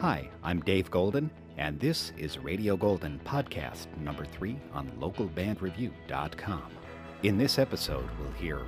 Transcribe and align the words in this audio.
Hi, 0.00 0.30
I'm 0.42 0.60
Dave 0.60 0.90
Golden, 0.90 1.30
and 1.58 1.78
this 1.78 2.14
is 2.16 2.38
Radio 2.38 2.74
Golden 2.74 3.20
Podcast 3.22 3.86
number 3.98 4.24
three 4.24 4.56
on 4.72 4.90
localbandreview.com. 4.98 6.62
In 7.22 7.36
this 7.36 7.58
episode, 7.58 8.08
we'll 8.18 8.32
hear 8.32 8.62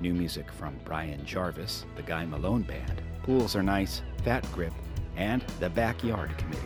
new 0.00 0.12
music 0.12 0.52
from 0.52 0.78
Brian 0.84 1.24
Jarvis, 1.24 1.86
the 1.96 2.02
Guy 2.02 2.26
Malone 2.26 2.64
Band, 2.64 3.00
Pools 3.22 3.56
Are 3.56 3.62
Nice, 3.62 4.02
Fat 4.24 4.46
Grip, 4.52 4.74
and 5.16 5.42
The 5.58 5.70
Backyard 5.70 6.36
Committee. 6.36 6.60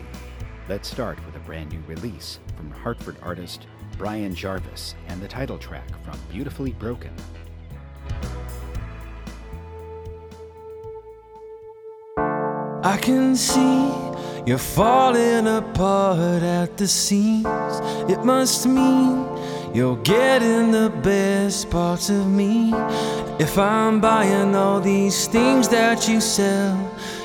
Let's 0.67 0.91
start 0.91 1.25
with 1.25 1.37
a 1.37 1.45
brand 1.45 1.71
new 1.71 1.81
release 1.87 2.39
from 2.57 2.71
Hartford 2.71 3.15
artist 3.21 3.67
Brian 3.97 4.35
Jarvis 4.35 4.95
and 5.07 5.21
the 5.21 5.29
title 5.29 5.57
track 5.57 5.87
from 6.03 6.19
Beautifully 6.29 6.73
Broken. 6.73 7.13
I 12.81 12.97
can 12.97 13.35
see 13.35 14.08
you're 14.45 14.57
falling 14.57 15.47
apart 15.47 16.43
at 16.43 16.77
the 16.77 16.87
seams. 16.87 17.81
It 18.09 18.23
must 18.23 18.65
mean 18.65 19.27
you're 19.73 19.97
getting 19.97 20.71
the 20.71 20.89
best 21.03 21.69
parts 21.69 22.09
of 22.09 22.27
me. 22.27 22.73
If 23.39 23.57
I'm 23.57 24.01
buying 24.01 24.55
all 24.55 24.79
these 24.79 25.27
things 25.27 25.67
that 25.69 26.07
you 26.07 26.21
sell, 26.21 26.77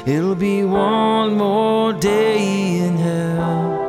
it'll 0.06 0.34
be 0.34 0.64
one 0.64 1.36
more 1.36 1.92
day 1.92 2.78
in 2.78 2.96
hell. 2.96 3.83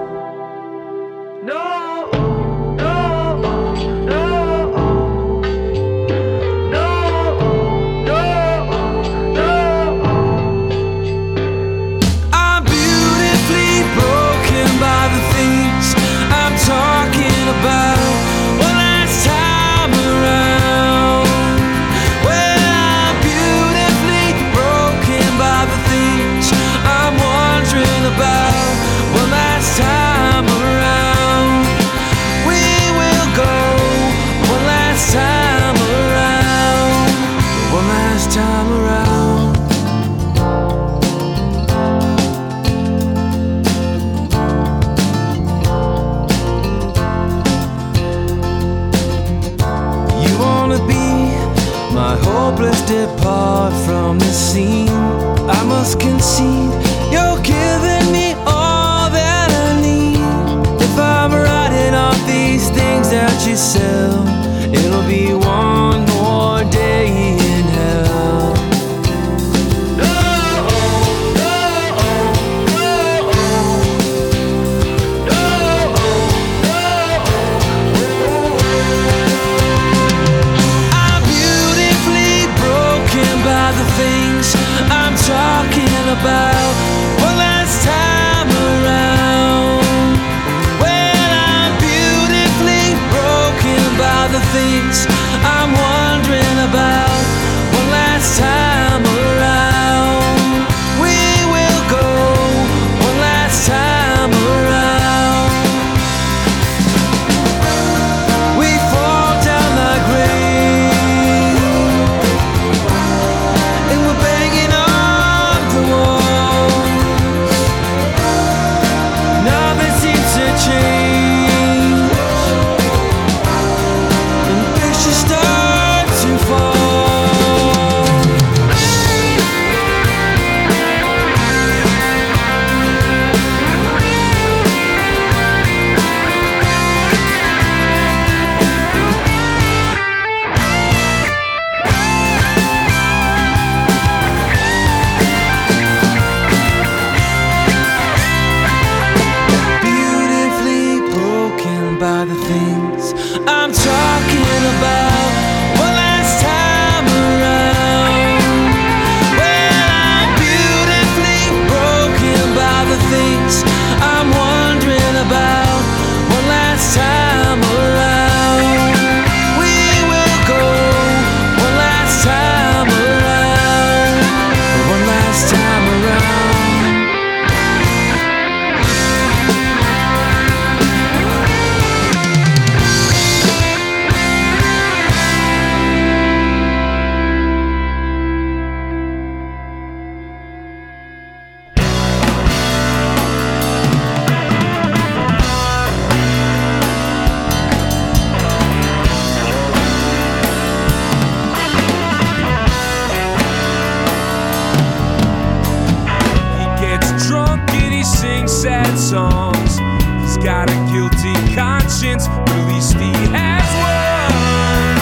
Songs. 209.10 209.78
He's 210.22 210.38
got 210.38 210.68
a 210.68 210.74
guilty 210.92 211.36
conscience, 211.54 212.28
but 212.28 212.50
at 212.50 212.68
least 212.74 212.94
he 212.98 213.12
has 213.38 213.69
one. 213.86 214.98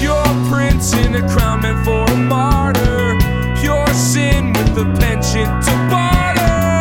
Pure 0.00 0.32
prince 0.48 0.94
in 0.94 1.14
a 1.14 1.28
crown 1.28 1.60
meant 1.60 1.84
for 1.84 2.04
a 2.10 2.16
martyr. 2.16 3.18
Pure 3.60 3.86
sin 3.88 4.54
with 4.54 4.78
a 4.78 4.86
penchant 4.98 5.52
to 5.66 5.72
barter. 5.92 6.80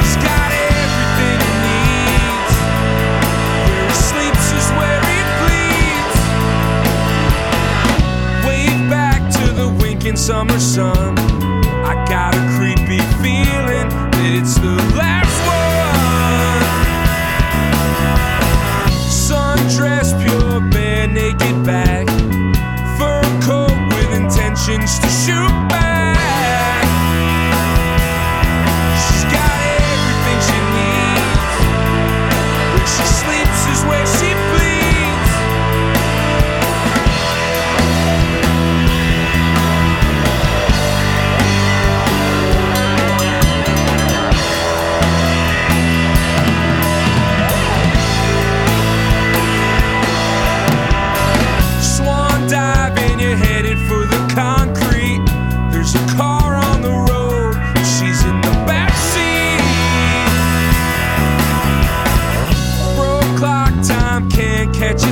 He's 0.00 0.16
got 0.24 0.50
everything 0.64 1.40
he 1.44 1.54
needs. 1.68 2.54
Where 3.68 3.84
he 3.84 3.96
sleeps 4.08 4.46
is 4.56 4.68
where 4.80 5.02
he 5.12 5.18
bleeds. 5.40 6.18
Back 8.88 9.20
to 9.34 9.44
the 9.52 9.68
summer 10.16 10.58
sun. 10.58 11.39
It's 14.32 14.54
the 14.54 14.76
last 14.94 15.38
one. 15.48 16.60
Sundress, 19.10 20.08
pure 20.22 20.60
bare 20.70 21.08
naked 21.08 21.64
back. 21.64 22.09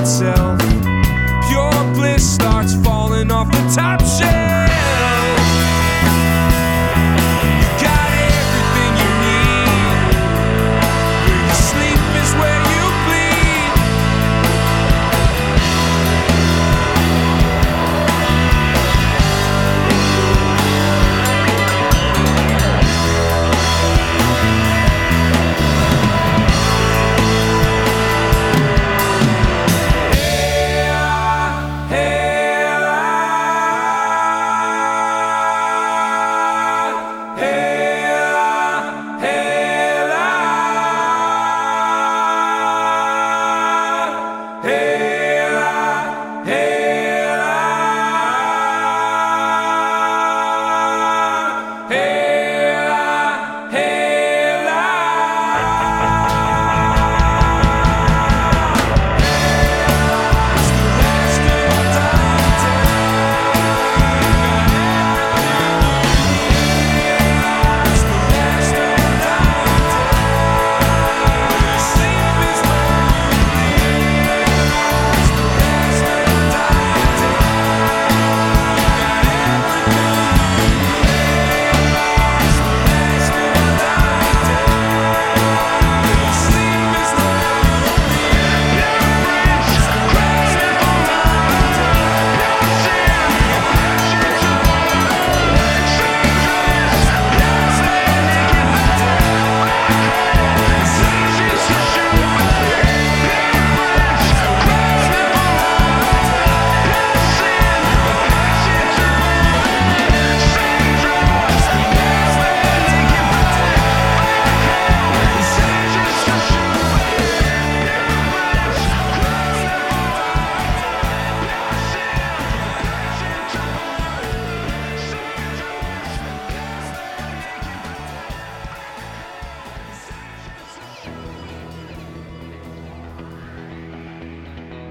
Sketch 0.08 0.47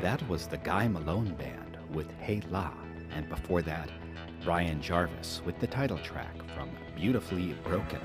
That 0.07 0.23
was 0.29 0.47
the 0.47 0.57
Guy 0.59 0.87
Malone 0.87 1.33
Band 1.33 1.77
with 1.91 2.09
Hey 2.21 2.41
La, 2.49 2.71
and 3.11 3.27
before 3.27 3.61
that, 3.63 3.89
Brian 4.45 4.81
Jarvis 4.81 5.41
with 5.45 5.59
the 5.59 5.67
title 5.67 5.97
track 5.97 6.33
from 6.55 6.69
Beautifully 6.95 7.57
Broken. 7.65 7.99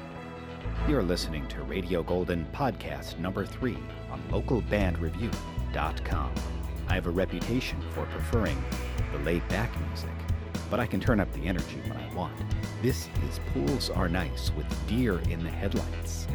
You're 0.88 1.04
listening 1.04 1.46
to 1.46 1.62
Radio 1.62 2.02
Golden 2.02 2.44
Podcast 2.46 3.20
number 3.20 3.46
three 3.46 3.78
on 4.10 4.20
localbandreview.com. 4.32 6.32
I 6.88 6.94
have 6.94 7.06
a 7.06 7.10
reputation 7.10 7.81
for 7.93 8.04
preferring 8.06 8.60
the 9.12 9.19
laid 9.19 9.46
back 9.46 9.70
music, 9.87 10.10
but 10.72 10.81
I 10.81 10.87
can 10.87 10.99
turn 10.99 11.20
up 11.20 11.32
the 11.32 11.46
energy 11.46 11.81
when 11.87 11.99
I 11.99 12.12
want. 12.14 12.34
This 12.82 13.08
is 13.31 13.38
Pools 13.54 13.90
Are 13.90 14.08
Nice 14.08 14.50
with 14.56 14.66
Deer 14.88 15.20
in 15.31 15.44
the 15.44 15.50
Headlights. 15.50 16.26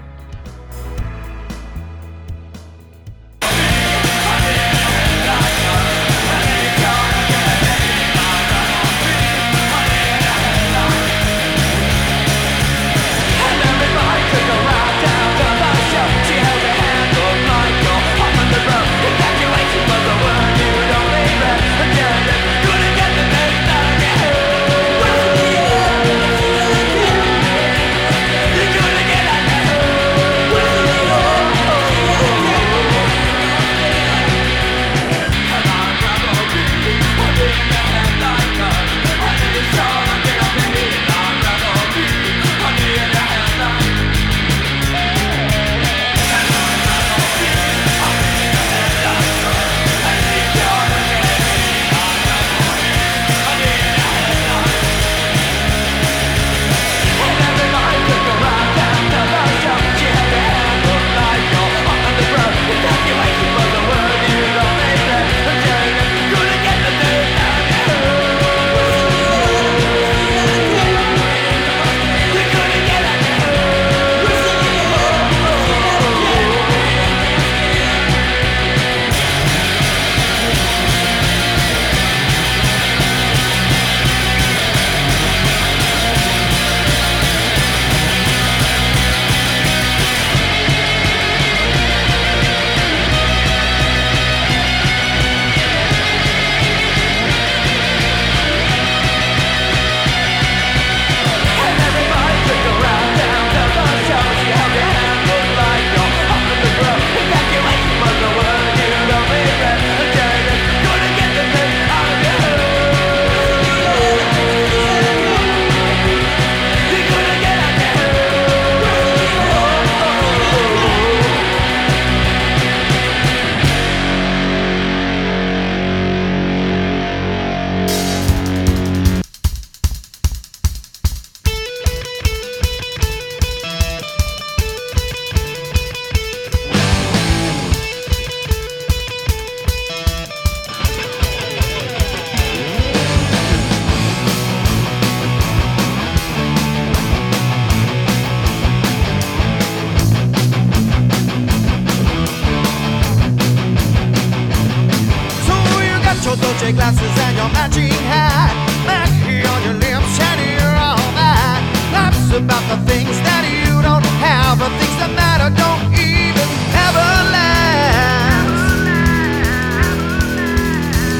Matching 157.67 157.91
hat. 158.07 158.55
Mackie 158.87 159.43
on 159.43 159.59
your 159.63 159.75
lips 159.75 160.15
and 160.19 160.39
you're 160.39 160.77
all 160.79 161.03
that. 161.19 161.59
Laughs 161.91 162.31
about 162.31 162.63
the 162.71 162.79
things 162.87 163.15
that 163.27 163.43
you 163.43 163.81
don't 163.83 164.07
have, 164.23 164.59
the 164.59 164.71
things 164.79 164.95
that 165.03 165.11
matter 165.11 165.51
don't 165.51 165.83
even 165.91 166.47
ever 166.87 167.11
last. 167.35 168.47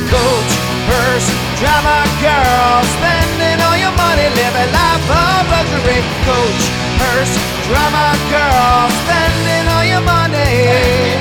Coach, 0.07 0.51
purse, 0.87 1.27
drama 1.59 1.99
girl, 2.23 2.79
spending 2.95 3.59
all 3.67 3.75
your 3.75 3.95
money, 3.99 4.27
living 4.31 4.71
life 4.71 5.07
of 5.11 5.43
luxury. 5.51 5.99
Coach, 6.23 6.63
purse, 6.95 7.33
drama 7.67 8.15
girl, 8.31 8.87
spending 9.03 9.65
all 9.67 9.83
your 9.83 10.03
money, 10.07 11.19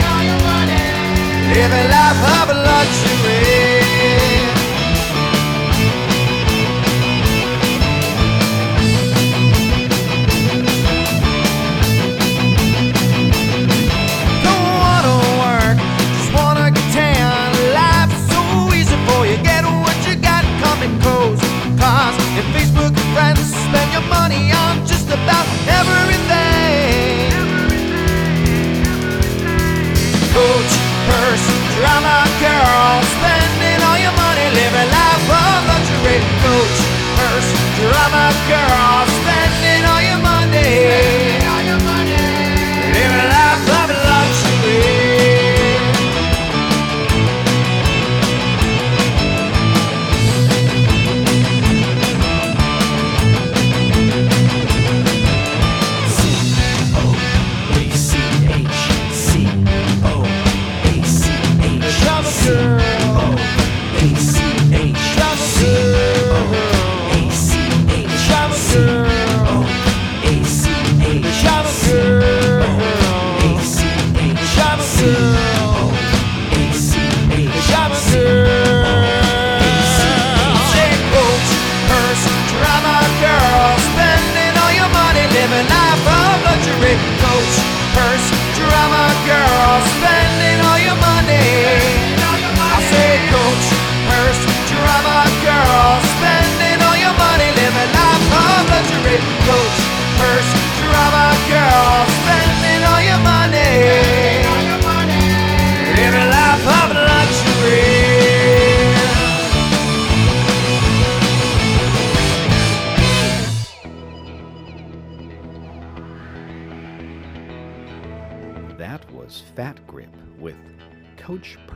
living 1.50 1.88
life 1.90 2.22
of 2.38 2.46
luxury. 2.54 3.15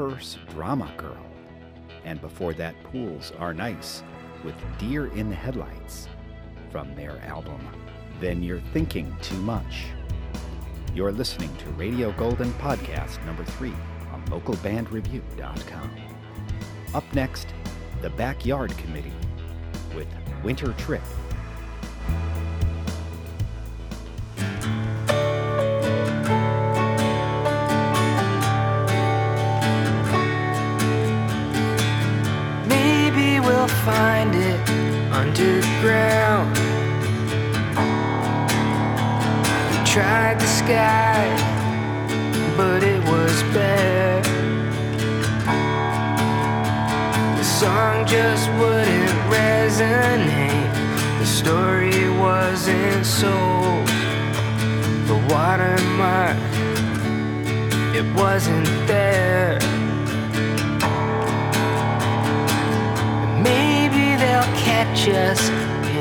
Purse 0.01 0.39
Drama 0.49 0.91
Girl. 0.97 1.27
And 2.07 2.23
before 2.23 2.55
that, 2.55 2.75
Pools 2.85 3.33
Are 3.39 3.53
Nice 3.53 4.03
with 4.43 4.55
Deer 4.79 5.09
in 5.09 5.29
the 5.29 5.35
Headlights 5.37 6.09
from 6.71 6.95
their 6.95 7.19
album 7.19 7.61
Then 8.19 8.43
You're 8.43 8.63
Thinking 8.73 9.15
Too 9.21 9.37
Much. 9.43 9.89
You're 10.95 11.13
listening 11.13 11.55
to 11.59 11.69
Radio 11.73 12.13
Golden 12.13 12.51
Podcast 12.55 13.23
number 13.27 13.45
three 13.45 13.75
on 14.11 14.25
localbandreview.com. 14.29 15.91
Up 16.95 17.05
next, 17.13 17.49
The 18.01 18.09
Backyard 18.09 18.75
Committee 18.79 19.13
with 19.95 20.09
Winter 20.43 20.73
Trip. 20.79 21.03
Sky, 40.71 41.27
but 42.57 42.83
it 42.85 43.03
was 43.13 43.43
bare. 43.55 44.23
The 47.39 47.45
song 47.45 48.07
just 48.07 48.47
wouldn't 48.61 49.19
resonate. 49.35 50.71
The 51.19 51.27
story 51.27 52.03
wasn't 52.27 53.05
sold. 53.05 53.89
The 55.11 55.19
watermark, 55.33 56.39
it 57.99 58.07
wasn't 58.15 58.71
there. 58.87 59.59
Maybe 63.49 64.05
they'll 64.23 64.55
catch 64.69 65.09
us 65.09 65.49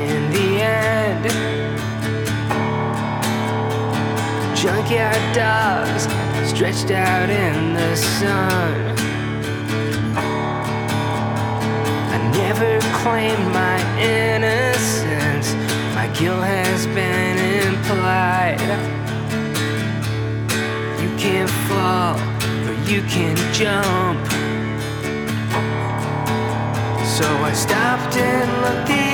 in 0.04 0.30
the 0.36 0.48
end. 0.62 1.59
Junkyard 4.60 5.34
dogs 5.34 6.02
stretched 6.46 6.90
out 6.90 7.30
in 7.30 7.72
the 7.72 7.96
sun. 7.96 8.94
I 12.12 12.30
never 12.34 12.78
claimed 13.00 13.54
my 13.54 13.78
innocence. 13.98 15.54
My 15.94 16.08
guilt 16.08 16.44
has 16.44 16.86
been 16.88 17.38
implied. 17.68 18.60
You 21.00 21.08
can't 21.16 21.48
fall 21.66 22.18
or 22.68 22.74
you 22.84 23.00
can 23.08 23.36
jump. 23.54 24.20
So 27.16 27.26
I 27.48 27.52
stopped 27.54 28.14
and 28.18 28.50
looked 28.60 29.09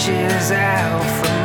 Stretches 0.00 0.50
out 0.50 1.02
for 1.02 1.39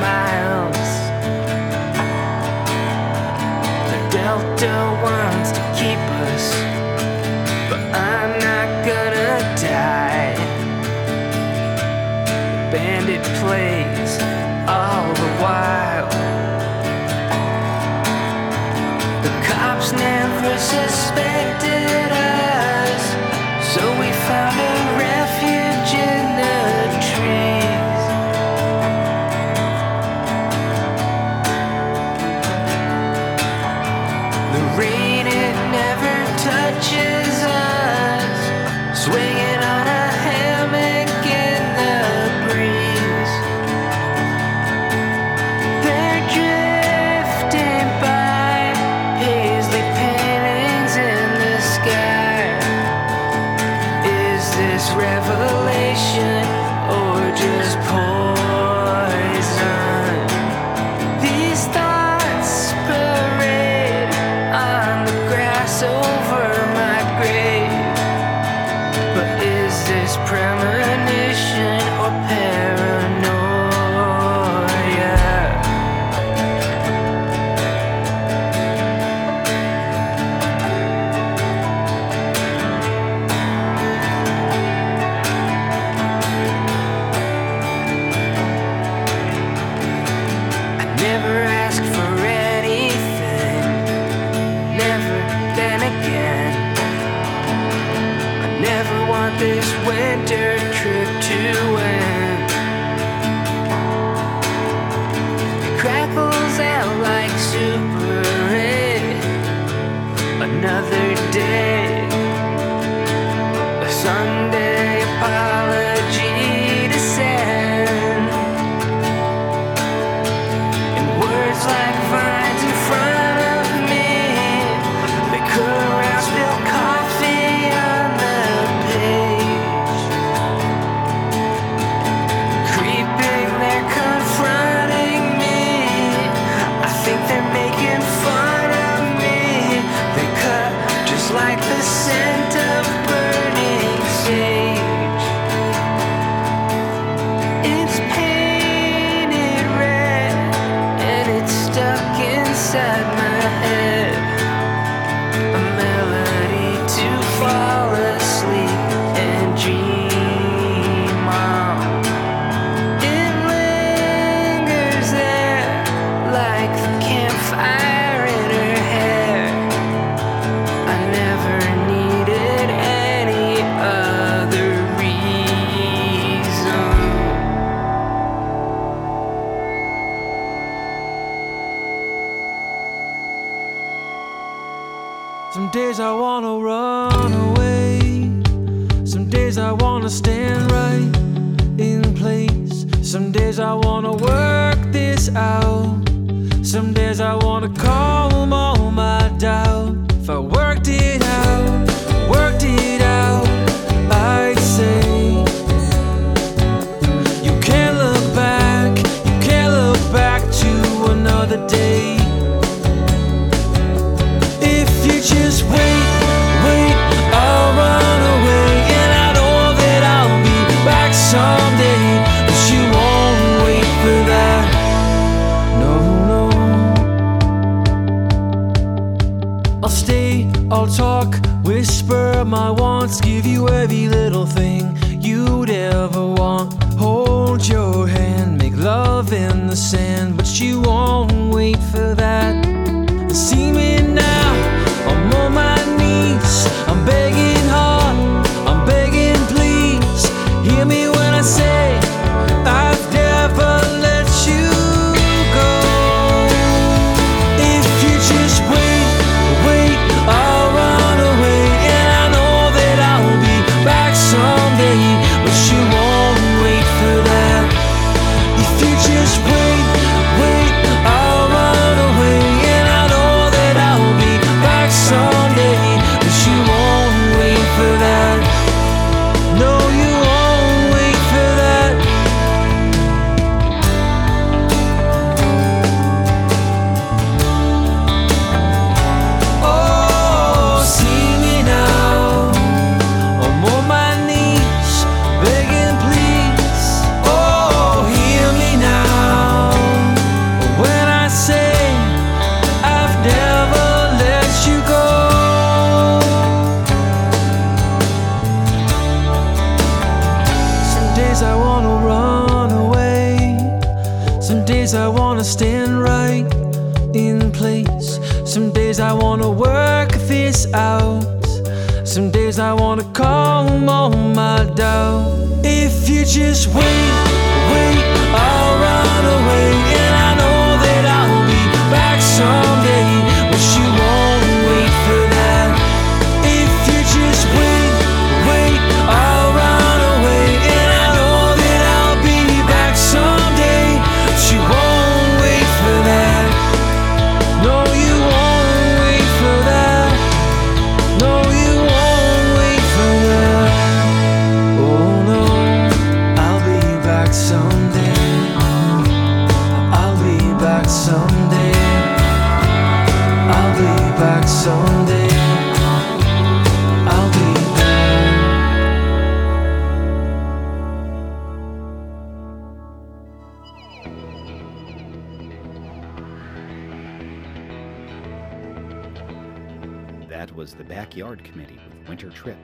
That 380.36 380.54
was 380.54 380.74
the 380.74 380.84
Backyard 380.84 381.46
Committee 381.46 381.80
with 381.88 382.10
Winter 382.10 382.30
Trip, 382.30 382.58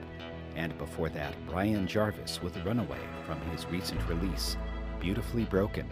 and 0.56 0.76
before 0.76 1.08
that, 1.08 1.34
Brian 1.48 1.86
Jarvis 1.86 2.42
with 2.42 2.54
Runaway 2.66 2.98
from 3.24 3.40
his 3.50 3.64
recent 3.64 4.06
release, 4.10 4.58
Beautifully 5.00 5.46
Broken. 5.46 5.88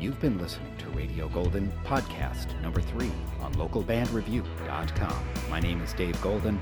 You've 0.00 0.18
been 0.18 0.38
listening 0.38 0.74
to 0.78 0.88
Radio 0.96 1.28
Golden 1.28 1.70
Podcast 1.84 2.58
number 2.62 2.80
three 2.80 3.12
on 3.42 3.52
localbandreview.com. 3.56 5.28
My 5.50 5.60
name 5.60 5.82
is 5.82 5.92
Dave 5.92 6.18
Golden. 6.22 6.58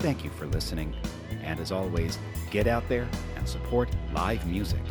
Thank 0.00 0.24
you 0.24 0.30
for 0.30 0.46
listening, 0.46 0.92
and 1.44 1.60
as 1.60 1.70
always, 1.70 2.18
get 2.50 2.66
out 2.66 2.88
there 2.88 3.08
and 3.36 3.48
support 3.48 3.88
live 4.12 4.44
music. 4.48 4.82